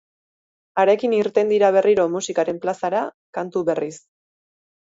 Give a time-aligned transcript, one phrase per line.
[0.83, 3.05] Harekin irten dira berriro musikaren plazara,
[3.41, 3.95] kantu berriz.